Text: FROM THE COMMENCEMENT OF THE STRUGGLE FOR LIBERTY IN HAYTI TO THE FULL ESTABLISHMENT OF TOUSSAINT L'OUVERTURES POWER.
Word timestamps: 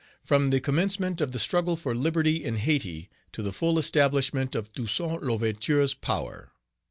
FROM 0.23 0.49
THE 0.49 0.59
COMMENCEMENT 0.59 1.21
OF 1.21 1.31
THE 1.31 1.37
STRUGGLE 1.37 1.75
FOR 1.75 1.93
LIBERTY 1.93 2.43
IN 2.43 2.55
HAYTI 2.55 3.07
TO 3.31 3.43
THE 3.43 3.51
FULL 3.53 3.77
ESTABLISHMENT 3.77 4.55
OF 4.55 4.73
TOUSSAINT 4.73 5.21
L'OUVERTURES 5.21 5.93
POWER. 5.93 6.51